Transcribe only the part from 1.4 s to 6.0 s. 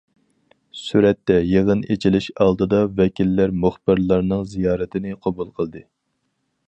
يىغىن ئېچىلىش ئالدىدا، ۋەكىللەر مۇخبىرلارنىڭ زىيارىتىنى قوبۇل قىلدى.